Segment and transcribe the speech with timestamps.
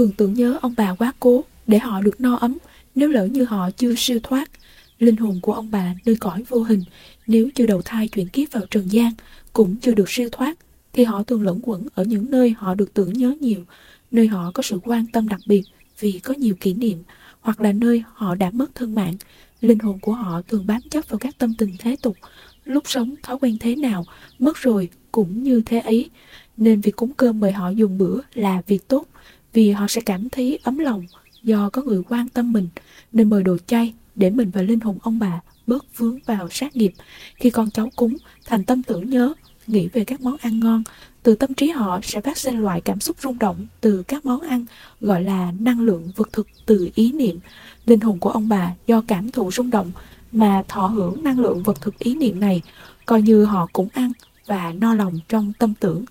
[0.00, 2.58] thường tưởng nhớ ông bà quá cố để họ được no ấm
[2.94, 4.50] nếu lỡ như họ chưa siêu thoát.
[4.98, 6.82] Linh hồn của ông bà nơi cõi vô hình
[7.26, 9.12] nếu chưa đầu thai chuyển kiếp vào trần gian
[9.52, 10.58] cũng chưa được siêu thoát
[10.92, 13.64] thì họ thường lẫn quẩn ở những nơi họ được tưởng nhớ nhiều,
[14.10, 15.62] nơi họ có sự quan tâm đặc biệt
[15.98, 16.98] vì có nhiều kỷ niệm
[17.40, 19.14] hoặc là nơi họ đã mất thân mạng.
[19.60, 22.16] Linh hồn của họ thường bám chấp vào các tâm tình thế tục,
[22.64, 24.04] lúc sống thói quen thế nào,
[24.38, 26.10] mất rồi cũng như thế ấy.
[26.56, 29.06] Nên việc cúng cơm mời họ dùng bữa là việc tốt,
[29.52, 31.06] vì họ sẽ cảm thấy ấm lòng
[31.42, 32.68] do có người quan tâm mình,
[33.12, 36.76] nên mời đồ chay để mình và linh hồn ông bà bớt vướng vào sát
[36.76, 36.92] nghiệp.
[37.34, 39.32] Khi con cháu cúng, thành tâm tưởng nhớ,
[39.66, 40.82] nghĩ về các món ăn ngon,
[41.22, 44.40] từ tâm trí họ sẽ phát sinh loại cảm xúc rung động từ các món
[44.40, 44.64] ăn
[45.00, 47.38] gọi là năng lượng vật thực từ ý niệm.
[47.86, 49.92] Linh hồn của ông bà do cảm thụ rung động
[50.32, 52.62] mà thọ hưởng năng lượng vật thực ý niệm này,
[53.06, 54.12] coi như họ cũng ăn
[54.46, 56.04] và no lòng trong tâm tưởng